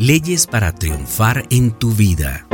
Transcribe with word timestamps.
Leyes 0.00 0.46
para 0.46 0.72
triunfar 0.72 1.44
en 1.50 1.72
tu 1.72 1.90
vida. 1.90 2.46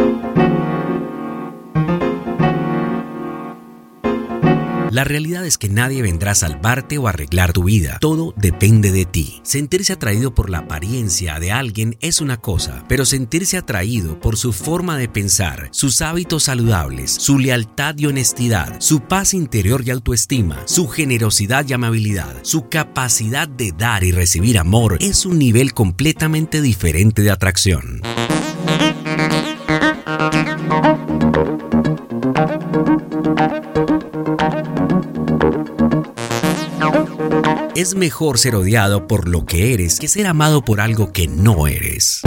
La 4.96 5.04
realidad 5.04 5.44
es 5.44 5.58
que 5.58 5.68
nadie 5.68 6.00
vendrá 6.00 6.30
a 6.30 6.34
salvarte 6.34 6.96
o 6.96 7.06
arreglar 7.06 7.52
tu 7.52 7.64
vida. 7.64 7.98
Todo 8.00 8.32
depende 8.34 8.92
de 8.92 9.04
ti. 9.04 9.42
Sentirse 9.42 9.92
atraído 9.92 10.34
por 10.34 10.48
la 10.48 10.60
apariencia 10.60 11.38
de 11.38 11.52
alguien 11.52 11.98
es 12.00 12.22
una 12.22 12.38
cosa, 12.38 12.82
pero 12.88 13.04
sentirse 13.04 13.58
atraído 13.58 14.18
por 14.18 14.38
su 14.38 14.54
forma 14.54 14.96
de 14.96 15.10
pensar, 15.10 15.68
sus 15.70 16.00
hábitos 16.00 16.44
saludables, 16.44 17.10
su 17.10 17.38
lealtad 17.38 17.94
y 17.98 18.06
honestidad, 18.06 18.80
su 18.80 19.00
paz 19.00 19.34
interior 19.34 19.82
y 19.84 19.90
autoestima, 19.90 20.62
su 20.64 20.88
generosidad 20.88 21.68
y 21.68 21.74
amabilidad, 21.74 22.34
su 22.40 22.70
capacidad 22.70 23.46
de 23.46 23.72
dar 23.72 24.02
y 24.02 24.12
recibir 24.12 24.56
amor 24.58 24.96
es 25.00 25.26
un 25.26 25.38
nivel 25.38 25.74
completamente 25.74 26.62
diferente 26.62 27.20
de 27.20 27.32
atracción. 27.32 28.00
Es 37.74 37.94
mejor 37.94 38.38
ser 38.38 38.54
odiado 38.54 39.06
por 39.06 39.28
lo 39.28 39.44
que 39.44 39.74
eres 39.74 39.98
que 39.98 40.08
ser 40.08 40.26
amado 40.26 40.64
por 40.64 40.80
algo 40.80 41.12
que 41.12 41.28
no 41.28 41.66
eres. 41.66 42.22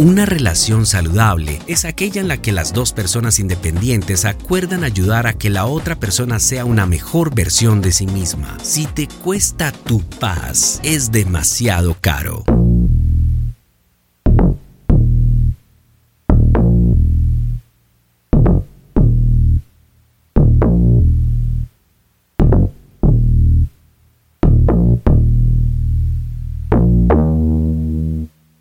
Una 0.00 0.24
relación 0.24 0.86
saludable 0.86 1.60
es 1.66 1.84
aquella 1.84 2.22
en 2.22 2.28
la 2.28 2.38
que 2.38 2.52
las 2.52 2.72
dos 2.72 2.94
personas 2.94 3.38
independientes 3.38 4.24
acuerdan 4.24 4.82
ayudar 4.82 5.26
a 5.26 5.34
que 5.34 5.50
la 5.50 5.66
otra 5.66 5.94
persona 5.94 6.38
sea 6.38 6.64
una 6.64 6.86
mejor 6.86 7.34
versión 7.34 7.82
de 7.82 7.92
sí 7.92 8.06
misma. 8.06 8.56
Si 8.62 8.86
te 8.86 9.08
cuesta 9.22 9.72
tu 9.72 10.00
paz, 10.00 10.80
es 10.82 11.12
demasiado 11.12 11.98
caro. 12.00 12.44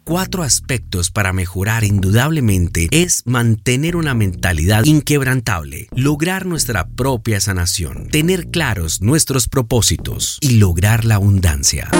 Cuatro 0.10 0.42
aspectos 0.42 1.12
para 1.12 1.34
mejorar 1.34 1.84
indudablemente 1.84 2.88
es 2.90 3.22
mantener 3.28 3.96
una 3.96 4.16
mentalidad 4.16 4.84
inquebrantable, 4.86 5.88
lograr 5.92 6.48
nuestra 6.48 6.88
propia 6.88 7.40
sanación, 7.40 8.08
tener 8.08 8.48
claros 8.48 9.04
nuestros 9.04 9.48
propósitos 9.48 10.40
y 10.42 10.58
lograr 10.58 11.06
la 11.06 11.14
abundancia. 11.14 11.92